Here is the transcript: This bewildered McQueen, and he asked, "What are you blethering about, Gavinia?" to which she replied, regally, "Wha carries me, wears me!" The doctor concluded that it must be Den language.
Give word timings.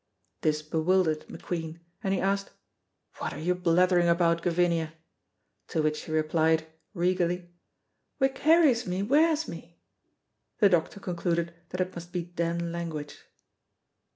This 0.41 0.63
bewildered 0.63 1.27
McQueen, 1.27 1.79
and 2.03 2.11
he 2.11 2.19
asked, 2.19 2.49
"What 3.19 3.33
are 3.35 3.39
you 3.39 3.53
blethering 3.53 4.09
about, 4.09 4.41
Gavinia?" 4.41 4.93
to 5.67 5.83
which 5.83 5.95
she 5.97 6.11
replied, 6.11 6.65
regally, 6.95 7.51
"Wha 8.19 8.29
carries 8.29 8.87
me, 8.87 9.03
wears 9.03 9.47
me!" 9.47 9.77
The 10.57 10.69
doctor 10.69 10.99
concluded 10.99 11.53
that 11.69 11.81
it 11.81 11.93
must 11.93 12.11
be 12.11 12.23
Den 12.23 12.71
language. 12.71 13.19